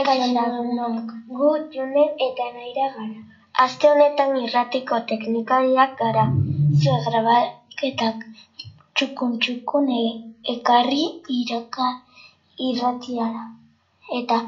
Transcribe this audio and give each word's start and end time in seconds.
Lagunok, 0.00 1.12
gu 1.28 1.48
Junen 1.72 2.12
eta 2.26 2.44
Naira 2.54 2.86
gara. 2.96 3.20
Aste 3.64 3.88
honetan 3.88 4.36
irratiko 4.42 5.00
teknikariak 5.10 5.98
gara. 5.98 6.24
Zue 6.80 6.94
grabaketak 7.06 8.22
txukun 8.96 9.36
txukun 9.42 9.90
e- 9.96 10.54
ekarri 10.54 11.04
iraka 11.40 11.88
irratiara. 12.68 13.44
Eta 14.20 14.40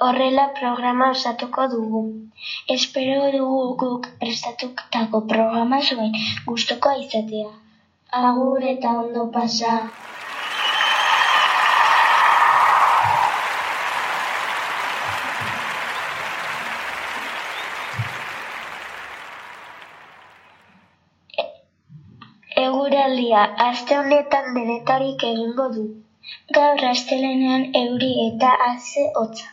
horrela 0.00 0.46
programa 0.60 1.10
osatuko 1.10 1.68
dugu. 1.74 2.02
Espero 2.76 3.30
dugu 3.36 3.60
guk 3.84 4.08
prestatutako 4.20 5.20
programa 5.34 5.82
zuen 5.82 6.12
gustokoa 6.46 6.96
izatea. 7.04 7.52
Agur 8.22 8.64
eta 8.74 8.98
ondo 9.04 9.30
pasa. 9.36 9.76
Eguraldia 23.14 23.42
aste 23.70 23.96
honetan 23.96 24.46
denetarik 24.54 25.20
egingo 25.26 25.64
du. 25.74 25.82
Gaur 26.56 26.80
astelenean 26.86 27.66
euri 27.80 28.08
eta 28.22 28.48
haze 28.64 29.04
hotza. 29.20 29.46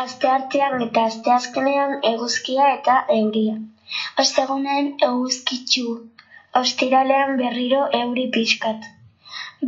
Asteartean 0.00 0.82
eta 0.86 1.04
asteazkenean 1.10 1.94
eguzkia 2.10 2.72
eta 2.78 2.96
euria. 3.18 3.54
Ostegunean 4.24 4.90
eguzkitsu. 5.10 5.86
Ostiralean 6.62 7.38
berriro 7.42 7.86
euri 8.02 8.26
pixkat. 8.38 8.90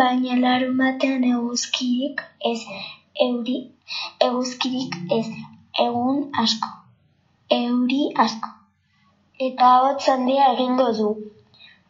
Baina 0.03 0.43
larun 0.43 0.77
batean 0.85 1.31
eguzkirik 1.33 2.27
ez 2.53 2.59
euri 3.31 3.59
eguzkirik 4.31 5.03
ez 5.21 5.27
egun 5.89 6.25
asko. 6.47 6.77
Euri 7.63 8.05
asko. 8.27 8.57
Eta 9.51 9.77
hotz 9.85 10.09
handia 10.17 10.55
egingo 10.57 10.95
du. 11.03 11.13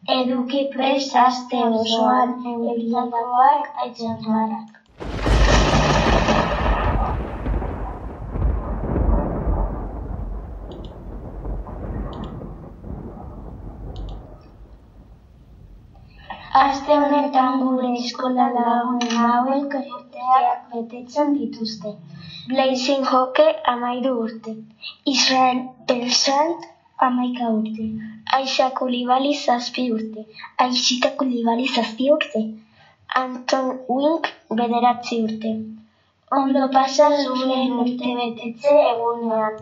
Eduki 0.09 0.61
prest 0.73 1.15
aste 1.15 1.57
osoan 1.79 2.31
euriakoak 2.51 3.67
aitzarlarak. 3.83 4.79
Aste 16.61 16.97
honetan 16.97 17.61
gure 17.61 17.93
eskola 17.99 18.49
lagun 18.57 19.05
hauek 19.19 19.79
urteak 19.83 20.67
betetzen 20.73 21.33
dituzte. 21.37 21.93
Blazing 22.49 23.05
Hoke 23.05 23.47
amairu 23.75 24.17
urte. 24.25 24.57
Israel 25.05 25.61
Belsalt 25.87 26.65
amaika 27.07 27.45
urte. 27.59 27.85
Aixa 28.37 28.67
Kulibali 28.77 29.31
zazpi 29.45 29.83
urte. 29.95 30.21
Aixita 30.65 31.09
Kulibali 31.17 31.65
zazpi 31.75 32.09
urte. 32.15 32.41
Anton 33.21 33.67
Wink 33.95 34.23
bederatzi 34.57 35.21
urte. 35.27 35.51
Ondo 36.39 36.63
pasa 36.75 37.07
zuen 37.23 37.71
urte 37.83 38.09
betetze 38.19 38.73
egunean. 38.91 39.55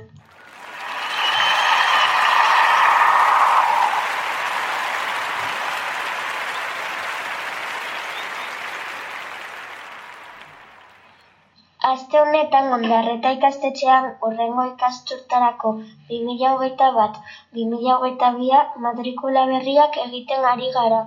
Aste 11.89 12.19
honetan 12.21 12.67
ondarreta 12.75 13.29
ikastetxean 13.35 14.07
horrengo 14.25 14.63
ikasturtarako 14.71 15.69
2021 16.09 16.89
bat, 16.97 17.15
2022 17.59 18.59
matrikula 18.83 19.45
berriak 19.51 19.97
egiten 20.03 20.45
ari 20.49 20.69
gara. 20.75 20.99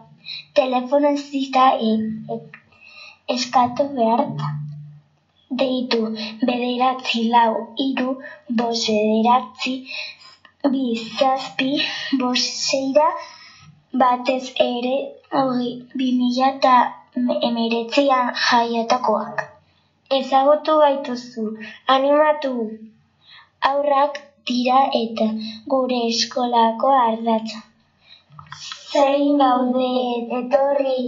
Telefono 0.61 1.13
zita 1.21 1.67
e, 1.89 2.39
eskatu 3.37 3.87
behar 3.99 4.25
da. 4.41 4.51
Deitu 5.63 6.01
bederatzi 6.51 7.25
lau 7.37 7.53
iru 7.87 8.17
bos 8.63 8.81
bederatzi 8.89 9.77
bi 10.75 10.85
zazpi 11.21 11.71
bos 12.25 12.43
seira 12.67 13.09
batez 14.05 14.45
ere 14.69 14.99
mila 16.03 16.53
eta 16.53 16.77
emeretzian 17.53 18.37
jaiatakoak. 18.51 19.52
Ezagutu 20.17 20.73
gaituzu, 20.81 21.43
animatu 21.95 22.51
aurrak 23.69 24.19
dira 24.51 24.81
eta 24.99 25.29
gure 25.75 26.01
eskolako 26.09 26.91
ardatza. 27.05 27.63
Zein 28.93 29.39
gaude, 29.43 29.89
etorri! 30.41 30.99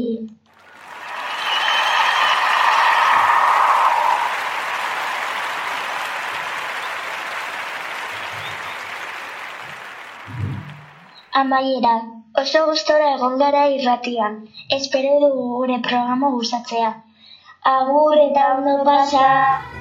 Amaiera, 11.44 11.94
oso 12.40 12.66
gustora 12.72 13.14
egon 13.18 13.40
gara 13.46 13.66
irratian. 13.78 14.44
Espero 14.80 15.18
dugu 15.26 15.48
gure 15.56 15.82
programa 15.90 16.30
gustatzea. 16.38 16.94
Agur 17.64 18.18
eta 18.20 18.42
ondo 18.56 18.84
pasa! 18.84 19.73